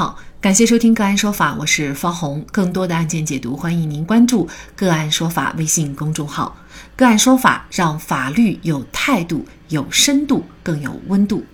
[0.00, 2.42] 好，感谢收听个案说法，我是方红。
[2.50, 6.56] 更多的案件解读，欢迎您关注个案说法微信公众号。
[6.96, 11.44] 个案说法让法律有态度、有深度、更有温度。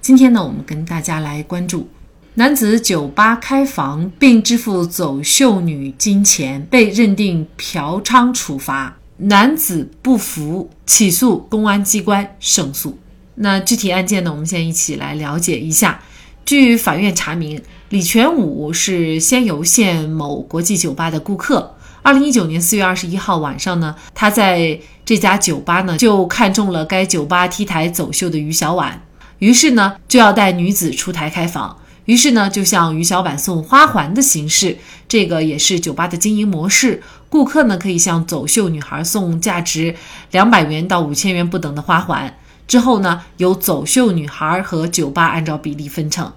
[0.00, 1.88] 今天呢，我们跟大家来关注
[2.34, 8.96] 男子酒吧开房并支付走秀女金钱，被认定嫖娼处罚。
[9.16, 12.96] 男子不服，起诉公安机关胜诉。
[13.34, 14.30] 那具体案件呢？
[14.30, 16.00] 我们先一起来了解一下。
[16.46, 21.74] 据法院查明，李全武是仙游县某国际酒吧的顾客。
[22.02, 29.02] 二零一九年四月二十一号晚上呢，他在这家酒吧呢就看中了该酒吧 T 台走秀的于小婉，
[29.40, 37.02] 于是呢就要带女子出台开房，于是呢就向于小婉送花环的形式，这个也是酒吧的经营模式。
[37.28, 39.96] 顾客呢可以向走秀女孩送价值
[40.30, 42.38] 两百元到五千元不等的花环。
[42.66, 46.32] 之后呢，由走秀女孩和酒吧按照比例分成。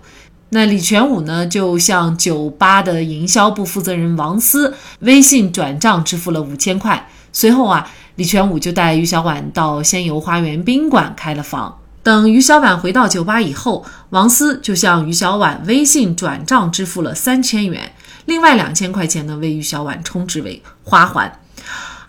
[0.50, 7.08] 那李全武呢，就向酒吧的营销部负责人王思微信转账支付了五千块。
[7.32, 11.78] 随后啊，李全武就带于小婉到仙游花园宾馆开了房。
[12.02, 17.92] 等于小婉回到酒吧以后，王思就向于小婉微信转账支付了三千元，
[18.26, 21.32] 另外两千块钱呢，为于小婉充值为花环。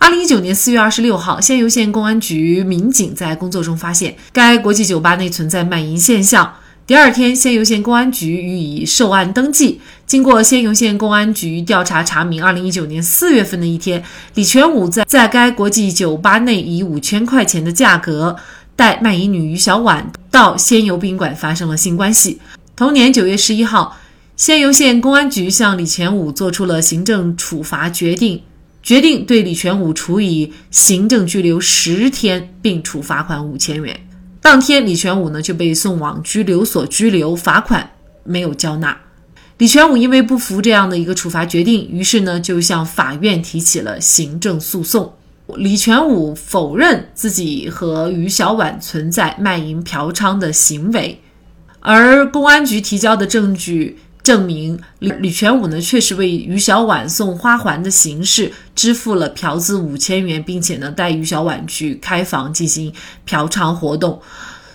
[0.01, 6.55] 二零一九年四月二十六号，仙游县公安局民警在工作中发现该国际酒吧内存在卖淫现象。
[6.87, 9.79] 第二天，仙游县公安局予以受案登记。
[10.07, 14.03] 经过仙游县公安局调查查明，二零一九年四月份的一天，
[14.35, 18.35] 李全武在在该国际酒吧内以五千块钱的价格
[18.75, 22.41] 带卖淫女于小婉到仙游宾馆发生了性关系。
[22.75, 23.99] 同年九月十一号，
[24.35, 28.41] 仙游县公安局向李全武作出了行政处罚决定。
[28.83, 34.09] 决定对李全武处以行政拘留十天，并处罚款五千元。
[34.41, 37.91] 当天，李全武呢就被送往拘留所拘留，罚款
[38.25, 38.99] 没有交纳。
[39.59, 45.13] 李全武因为不服这样的一个处罚决定，于是呢就向法院提起了行政诉讼。
[45.57, 51.21] 李全武否认自己和于小婉存在卖淫嫖娼的行为，
[51.81, 53.99] 而公安局提交的证据。
[54.31, 62.93] 证明李李全武呢确实为于小婉送花环的形式支付了嫖资五千元，并且呢带于小婉去开房进行
[63.27, 64.23] 嫖娼活动，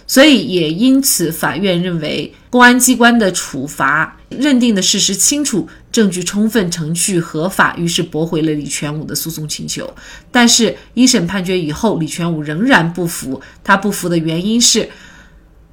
[0.06, 9.90] 所以也因此法院认为公安机关的处罚认定的事实清楚，证据充分，程序合法，于是驳回了李全武的诉讼请求。
[10.30, 14.90] 但是，一审判决以后，李全武仍然不服，他不服的原因是。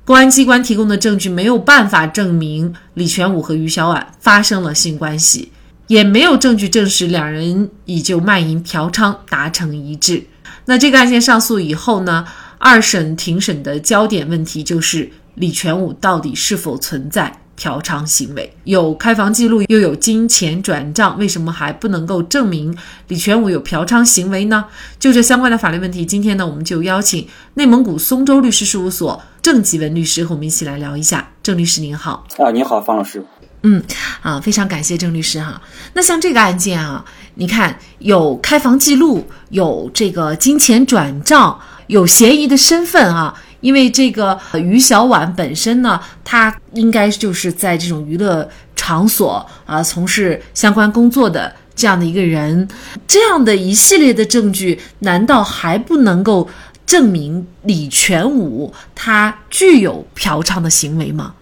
[0.05, 5.53] 公安机关提供的证据没有办法证明李全武和于小婉发生了性关系，
[5.87, 10.25] 也没有证据证实两人已就卖淫嫖娼达成一致。
[10.65, 12.27] 那这个案件上诉以后呢？
[12.65, 17.42] 二审庭审的焦点问题就是李全武到底是否存在。
[17.63, 24.65] 嫖娼行为有开房记录，又有金钱转账，为什么还不能够证明李全武有嫖娼行为呢？
[24.99, 31.29] 就这相关的法律问题，今天呢，我们就邀请内蒙古松州律师事务所郑吉文律师和我们一起来聊一下。
[31.41, 33.25] 郑律师您好，啊，你好，方老师。
[33.63, 33.81] 嗯，
[34.23, 35.63] 啊，非常感谢郑律师哈。
[35.95, 37.05] 那像这个案件啊，
[37.37, 43.41] 你看有开房记录，有这个金钱转账，有嫌疑的身份啊。
[43.63, 48.47] 因为这个于小婉本身呢，她应该就是在这种娱乐
[48.77, 52.69] 场所啊从事相关工作的这样的一个人，
[53.07, 56.47] 这样的一系列的证据，难道还不能够
[56.85, 61.35] 证明李全武他具有嫖娼的行为吗？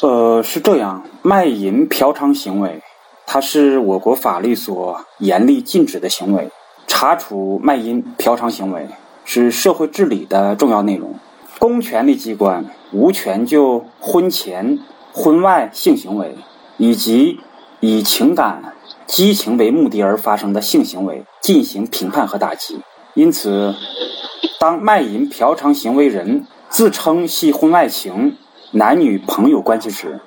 [0.00, 2.80] 呃，是这样，卖淫嫖娼行为，
[3.26, 6.48] 它是我国法律所严厉禁止的行为，
[6.86, 8.88] 查处卖淫嫖娼行为
[9.24, 11.14] 是社会治理的重要内容。
[11.62, 14.80] 公权力机关无权就婚前、
[15.12, 16.34] 婚外性行为
[16.76, 17.38] 以及
[17.78, 18.74] 以情感、
[19.06, 22.80] 激情为目的而发生的性行为进行评判和打击。
[23.14, 23.76] 因此，
[24.58, 28.36] 当卖淫嫖娼行为人自称系婚外情、
[28.72, 30.18] 男女朋友关系时，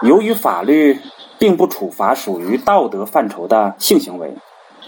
[0.00, 0.98] 由于法律
[1.38, 4.34] 并不处罚属于道德范畴的性行为，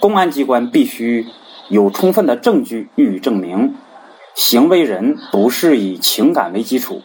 [0.01, 1.27] 公安机关必须
[1.69, 3.75] 有充分的证据予以证明。
[4.35, 7.03] 行为人不是以情感为基础，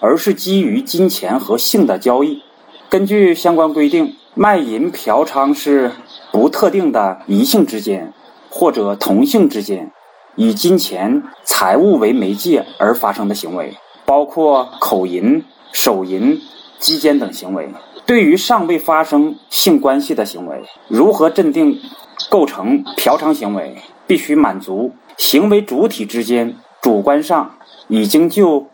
[0.00, 2.42] 而是基于金钱和性的交易。
[2.88, 5.92] 根据相关规定，卖淫嫖娼是
[6.30, 8.12] 不特定的异性之间
[8.50, 9.90] 或者同性之间
[10.36, 16.40] 以金钱财物为媒介而发生的行为，包括口淫、手淫、
[16.78, 17.70] 鸡奸等行为。
[18.06, 21.80] 对于尚未发生性关系的行为，如何认定
[22.28, 23.76] 构成嫖娼行为？
[24.06, 26.56] 必须满足行为主体之间。
[26.82, 27.54] 主观上
[27.88, 28.66] 已经就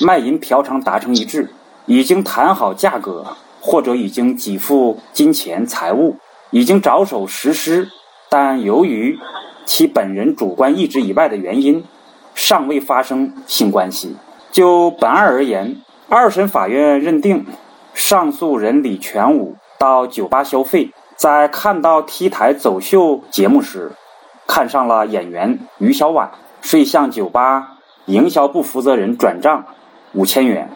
[0.00, 1.50] 卖淫嫖娼达成一致，
[1.86, 3.24] 已经谈好价格，
[3.60, 6.16] 或者已经给付金钱财物，
[6.50, 7.88] 已经着手实施，
[8.28, 9.16] 但由于
[9.64, 11.84] 其本人主观意志以外的原因，
[12.34, 14.16] 尚未发生性关系。
[14.50, 15.76] 就本案而言，
[16.08, 17.46] 二审法院认定，
[17.94, 23.92] 上诉人李全武到酒吧消费，在看到 T 台走秀节目时，
[24.46, 26.30] 看上了演员于小婉，
[26.60, 29.64] 遂向酒吧营销部负责人转账
[30.12, 30.70] 五千元，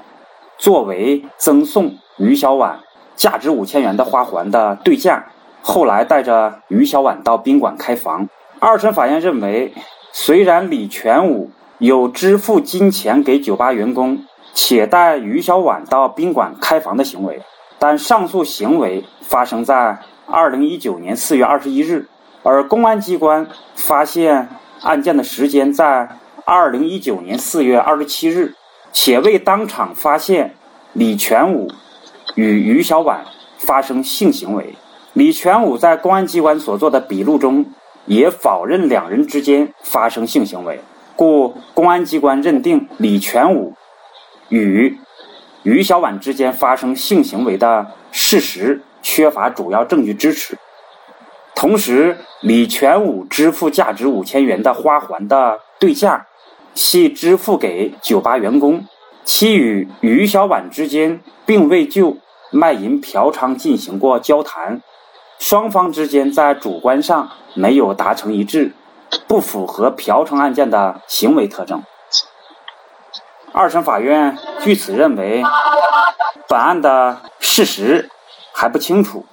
[0.59, 2.81] 作为赠送于小婉
[3.17, 5.27] 价值五千元的花环的对价。
[5.61, 8.29] 后来带着于小婉到宾馆开房。
[8.61, 9.75] 二审法院认为，
[10.13, 14.25] 虽然李全武有支付金钱给酒吧员工，
[14.55, 17.43] 且带于小婉到宾馆开房的行为，
[17.79, 22.09] 但上述行为发生在二零一九年四月二十一日，
[22.47, 24.49] 而公安机关发现
[24.81, 26.09] 案件的时间在
[26.45, 28.55] 二零一九年四月二十七日，
[28.93, 30.55] 且未当场发现
[30.93, 31.69] 李全武
[32.37, 33.25] 与于小婉
[33.59, 34.77] 发生性行为。
[35.13, 37.67] 李全武在公安机关所做的笔录中
[38.05, 40.81] 也否认两人之间发生性行为。
[41.17, 43.75] 故公安机关认定李全武
[44.51, 44.97] 与
[45.65, 50.57] 于小婉之间发生性行为的事实缺乏主要证据支持。
[51.57, 56.27] 同时，李全武支付价值五千元的花环的对价
[56.75, 58.87] 系支付给酒吧员工，
[59.25, 62.19] 其与于小婉之间并未就
[62.51, 64.83] 卖淫嫖娼进行过交谈，
[65.39, 68.73] 双方之间在主观上没有达成一致。
[69.29, 71.83] 不符合嫖娼案件的行为特征。
[73.53, 75.43] 二审法院据此认为，
[76.49, 78.11] 本案的事实
[78.53, 79.25] 还不清楚，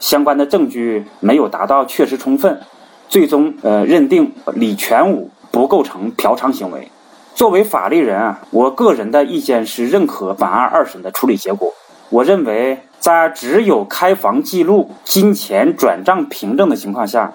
[0.00, 2.60] 相关的证据没有达到确实充分，
[3.08, 6.90] 最终呃认定李全武不构成嫖娼行为。
[7.34, 11.72] 作为法律人啊，我个人的意见是认可本案二审的处理结果。
[12.10, 17.32] 我认为，在只有开房记录、金钱转账凭证的情况下。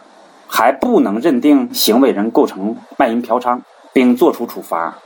[0.51, 3.59] 还不能认定行为人构成卖淫嫖娼，
[3.93, 4.97] 并作出处罚。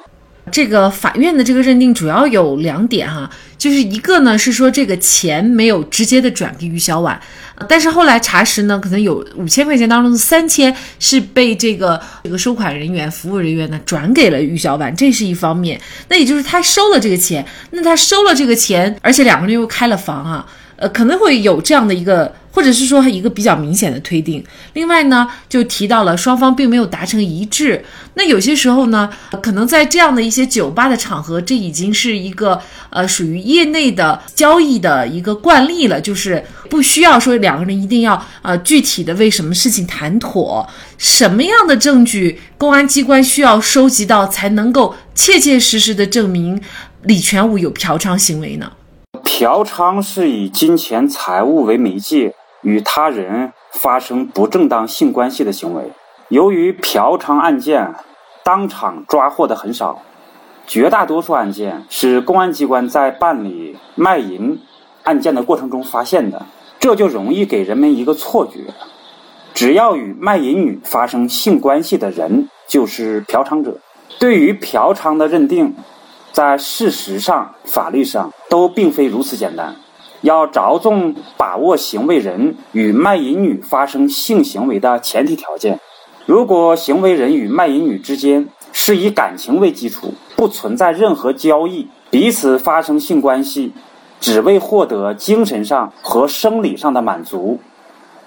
[0.51, 7.19] 这个法院的这个认定主要有两点哈，就是一个呢是说这个钱没有直接的转给于小婉，
[7.67, 15.79] 但是后来查实呢，可能有五千块钱当中的三千是被这个这个收款人员、服务人员呢转给了于小婉，这是一方面。
[16.09, 20.45] 那也就是他收了这个钱，那他收了这个钱，而且两个人又开了房啊。
[20.75, 24.43] 呃，可能会有这样的一个，或者是说一个比较明显的推定。
[24.73, 27.83] 另外呢，就提到了双方并没有达成一致。
[28.13, 29.09] 那有些时候呢，
[29.41, 32.61] 可能在这样的一些酒吧的场合，这已经是一个
[32.91, 40.69] 呃属于业内的交易的一个惯例了，就是不需要说两个人一定要呃具体的为什么事情谈妥，
[40.99, 46.61] 什么样的证据公安机关需要收集到才能够切切实实的证明
[47.01, 48.71] 李全武有嫖娼行为呢？
[49.23, 55.91] 嫖娼是以金钱财物为媒介，与他人发生不正当性关系的行为。
[56.29, 57.93] 由于嫖娼案件
[58.43, 60.01] 当场抓获的很少，
[60.65, 64.59] 绝大多数案件是公安机关在办理卖淫
[65.03, 66.45] 案件的过程中发现的，
[66.79, 68.73] 这就容易给人们一个错觉：
[69.53, 73.77] 只要与卖淫女发生性关系的人就是嫖娼者。
[74.19, 75.75] 对于嫖娼的认定。
[76.31, 79.75] 在事实上、法律上都并非如此简单，
[80.23, 85.79] 要着重把握行为人与卖淫女发生性行为的前提条件。
[86.25, 93.73] 如果行为人与卖淫女之间是以感情为基础，不存在任何交易，彼此发生性关系，
[94.21, 97.59] 只为获得精神上和生理上的满足，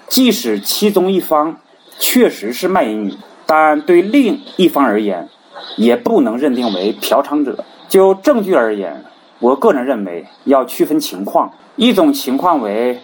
[0.07, 1.57] 即使其中一方
[1.97, 3.13] 确实是卖淫女，
[3.47, 5.27] 但对另一方而言，
[5.75, 7.65] 也不能认定为嫖娼者。
[7.89, 9.05] 就证据而言，
[9.39, 11.51] 我个人认为要区分情况。
[11.75, 12.99] 一种情况为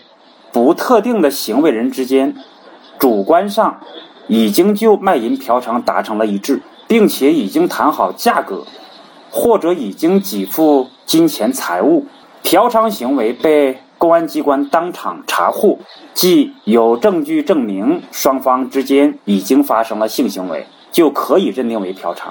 [0.51, 2.35] 不特定的行为人之间
[2.97, 3.79] 主观上
[4.27, 8.65] 已经就卖淫嫖娼达成了一致，并且已经谈好价格，
[9.29, 12.07] 或者已经给付金钱财物，
[12.41, 15.77] 嫖娼行为被公安机关当场查获，
[16.15, 22.29] 即有证据证明双方之间已经发生了性行为，就可以认定为嫖娼。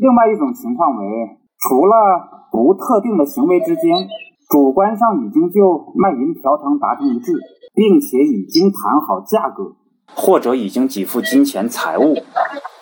[0.00, 1.38] 另外一种情况为。
[1.60, 4.08] 除了不特定的行为之间，
[4.48, 7.32] 主观上已经就卖淫嫖娼达成一致，
[7.74, 9.76] 并且已经谈好价格，
[10.14, 12.16] 或者已经给付金钱财物，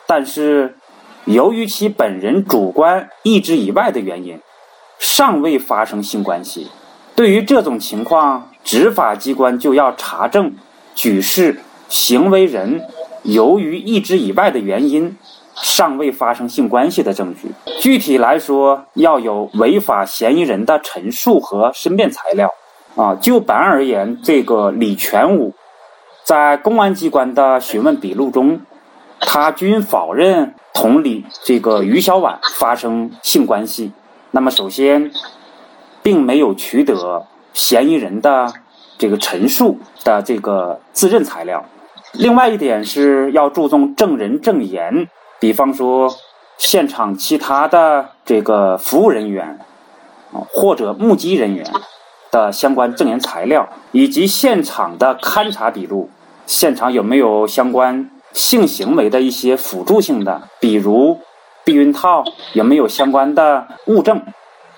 [0.07, 0.77] 但是
[1.25, 4.41] 由于其本人主观意志以外的原因，
[4.99, 6.69] 尚未发生性关系。
[7.15, 10.55] 对于这种情况，执法机关就要查证
[10.95, 12.83] 举事行为人
[13.25, 15.17] 由于意志以外的原因。
[15.63, 22.53] 尚未发生性关系的证据，具体来说，要有违法嫌疑人的陈述和申辩材料，
[22.95, 25.55] 啊，就本案而言，这个李全武
[26.25, 28.61] 在公安机关的询问笔录中，
[29.21, 33.93] 他均否认同李这个于小婉发生性关系。
[34.33, 35.11] 那么，首先，
[36.03, 38.53] 并没有取得嫌疑人的
[38.99, 41.65] 这个陈述的这个自认材料。
[42.13, 45.09] 另外一点是要注重证人证言，
[45.41, 46.15] 比方说
[46.59, 49.59] 现场其他的这个服务人员，
[50.53, 51.65] 或者目击人员。
[52.33, 56.11] 的相关证言材料，以及现场的勘查笔录，
[56.45, 61.19] 现场有没有相关性行为的一些辅助性的，比如
[61.65, 64.21] 避孕套，有没有相关的物证，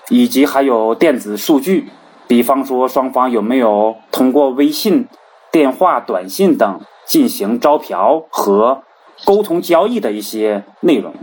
[0.09, 1.89] 以及还有电子数据，
[2.27, 5.07] 比方说双方有没有通过微信、
[5.51, 8.83] 电话、短信等进行招嫖和
[9.25, 11.13] 沟通交易的一些内容，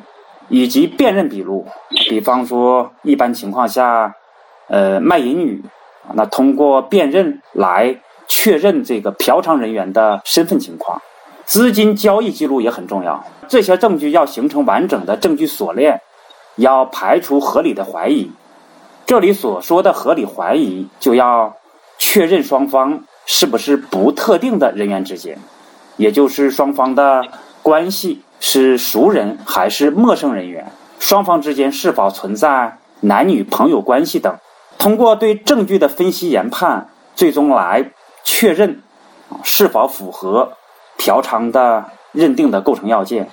[0.49, 1.67] 以及辨认笔录，
[2.09, 4.15] 比方说一般情况下，
[4.69, 5.63] 呃，卖淫女。
[6.15, 11.03] 那通过辨认来确认这个嫖娼人员的身份情况，
[11.45, 13.25] 资金交易记录也很重要。
[13.49, 16.01] 这些证据要形成完整的证据锁链，
[16.55, 18.31] 要排除合理的怀疑。
[19.05, 21.57] 这里所说的合理怀疑，就要
[21.99, 25.39] 确认双方是不是不特定的人员之间，
[25.97, 27.27] 也就是双方的
[27.67, 30.71] 关系是熟人还是陌生人员，
[31.01, 34.39] 双方之间是否存在男女朋友关系等。
[34.79, 37.91] 通过对证据的分析研判，最终来
[38.23, 38.81] 确认
[39.43, 40.53] 是否符合
[40.97, 43.29] 嫖娼的认定的构成要件。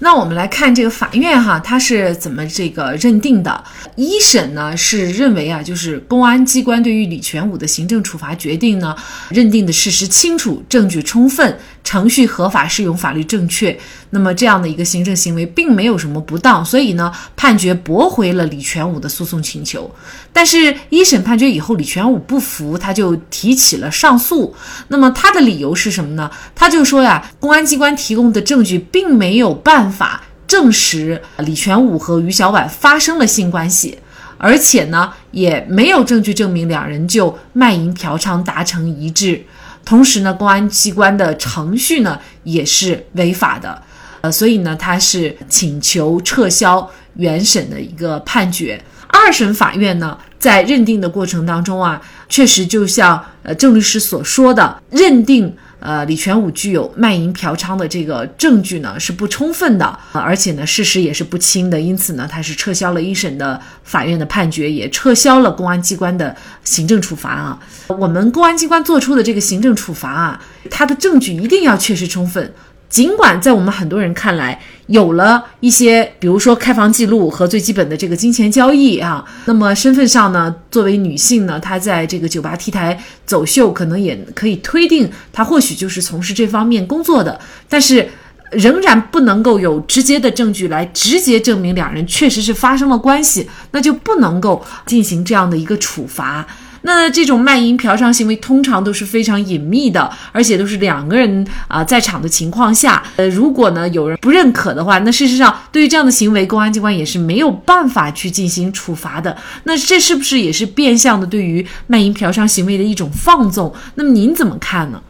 [0.00, 3.64] 那我们来看这个法院哈，他是怎么这个认定的？
[3.94, 8.96] 一审呢是认为啊，就是公安机关对于李全武的行政处罚决定呢，
[9.30, 13.78] 认定的事实清楚，证据充分，程序合法，适用法律正确。
[14.10, 19.90] 那么这样的一个行政行为并没有什么不当，所以呢，判决驳回了李全武的诉讼请求。
[20.32, 24.54] 但是，一审判决以后，李全武不服，他就提起了上诉。
[24.88, 26.30] 那么他的理由是什么呢？
[26.54, 33.98] 他就说呀，公安机关提供的证据并没有办法证实李全武和于小婉发生了性关系，
[34.36, 39.44] 而且呢，也没有证据证明两人就卖淫嫖娼达成一致。
[39.92, 43.82] 同时呢，公安机关的程序呢也是违法的。
[44.22, 48.82] 呃，所以呢，他是请求撤销原审的一个判决。
[49.08, 66.34] 二审法院呢，在认定的过程当中啊，确实就像呃郑律师所说的，认定呃李全武具有卖淫嫖娼的这个证据呢是不充分的，而且呢事实也是不清的，因此呢，他是撤销了一审的法院的判决，也撤销了公安机关的
[66.64, 67.58] 行政处罚啊。
[67.88, 72.52] 我们公安机关做出的这个行政处罚啊，它的证据一定要确实充分。
[72.92, 88.06] 尽管在我们很多人看来，有了一些，比如说开房记录和最基本的这个金钱交易啊，那么身份上呢，作为女性呢，她在这个酒吧 T 台走秀，可能也可以推定她或许就是从事这方面工作的，但是
[88.50, 96.46] 仍然不能够有直接的证据来直接证明两人确实是发生了关系，那就不能够进行这样的一个处罚。
[96.82, 103.02] 那这种卖淫嫖娼行为通常都是非常隐秘的，而且都是两个人啊在场的情况下。
[103.16, 109.36] 呃，如果呢有人不认可的话，那事实上对于这样的行为，公安机关也是没有办法去进行处罚的。
[109.64, 113.72] 那这是不是也是变相的对于卖淫嫖娼行为的一种放纵？
[113.94, 115.02] 那么您怎么看呢？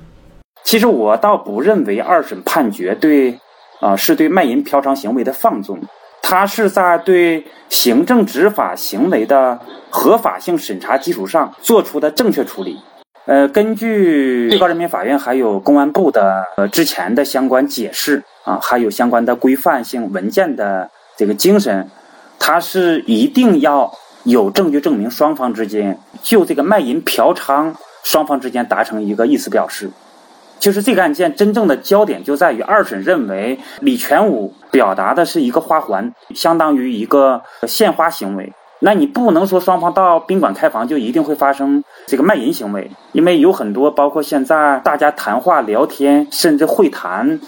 [0.64, 3.38] 其实我倒不认为二审判决对，
[3.80, 5.80] 啊是对卖淫嫖娼行为的放纵。
[6.22, 9.58] 他是在对行政执法行为的
[9.90, 12.78] 合法性审查基础上做出的正确处理。
[13.26, 21.88] 呃，根据最高人民法院还有公安部的呃之前的相关解释啊，还有相关的规范性文件的这个精神，
[22.38, 23.92] 他是一定要
[24.24, 29.90] 有证据证明双方之间就这个卖淫嫖娼双方之间达成一个意思表示。
[30.62, 38.52] 就是这个案件真正的焦点就在于二审认为李全武表达的是一个花环，相当于一个献花行为。
[38.78, 47.40] 那你不能说双方到宾馆开房就一定会发生这个卖淫行为，因为有很多包括现在大家谈话聊天甚至会谈，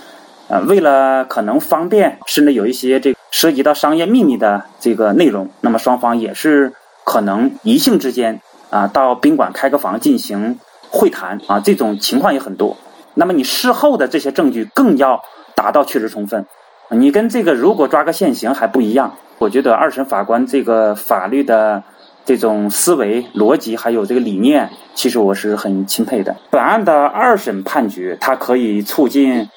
[0.48, 6.72] 呃，为了可能方便，甚至有一些这个涉及到商业秘密的这个内容，那么双方也是
[7.04, 8.40] 可能一性之间
[8.70, 10.58] 啊到宾馆开个房进行
[10.90, 12.76] 会谈啊，这种情况也很多。
[13.14, 15.22] 那么你事后的这些证据更要
[15.54, 16.46] 达到确实充分，
[16.90, 19.16] 你跟这个如果抓个现行还不一样。
[19.38, 21.82] 我觉得二审法官这个法律的
[22.24, 26.36] 这种思维逻辑还有这个理念，其实我是很钦佩的。
[26.50, 29.50] 本案的二审判决，它可以促进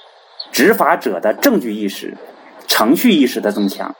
[0.51, 2.17] 执法者的证据意识、
[2.67, 3.95] 程序意识的增强，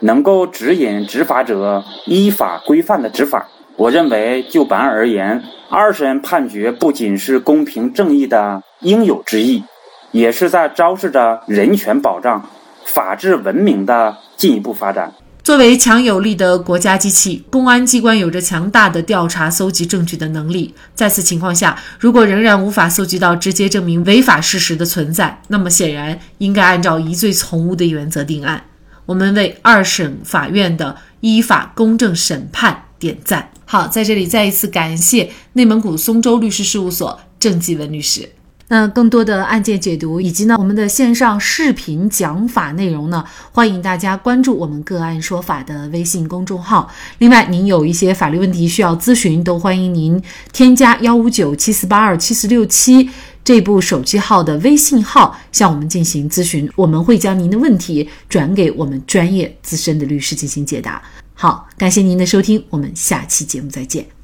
[0.00, 3.48] 能够指引执法者依法规范的执法。
[3.76, 9.62] 我认为，就本案而言，二审判决不仅是公平正义的应有之义，
[10.12, 12.48] 也是在昭示着人权保障、
[12.86, 15.12] 法治文明的进一步发展。
[15.42, 20.74] 作为强有力的国家机器，公安机关有着强大的调查、搜集证据的能力。
[20.94, 28.64] 在此情况下，如果仍然无法搜集到直接证明违法事实的存在，那么显然应该按照疑罪从无的原则定案。
[29.04, 33.50] 我们为二审法院的依法公正审判点赞。
[33.68, 38.28] 好，在这里再一次感谢内蒙古松州律师事务所郑继文律师。
[38.68, 46.88] 那更多的案件解读以及呢我们的线上视频讲法内容呢，欢迎大家关注我们个案说法的微信公众号。
[47.18, 53.10] 另外，您有一些法律问题需要咨询，都欢迎您添加幺五九七四八二七四六七
[53.44, 61.02] 这部手机号的微信号向我们进行咨询，我们会将您的问题转给我们专业资深的律师进行解答。
[61.38, 64.15] 好，感谢您的收听，我们下期节目再见。